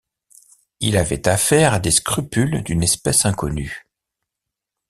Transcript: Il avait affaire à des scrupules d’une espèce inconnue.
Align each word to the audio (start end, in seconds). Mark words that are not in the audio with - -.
Il 0.79 0.97
avait 0.97 1.27
affaire 1.27 1.73
à 1.75 1.79
des 1.79 1.91
scrupules 1.91 2.63
d’une 2.63 2.81
espèce 2.81 3.23
inconnue. 3.27 3.85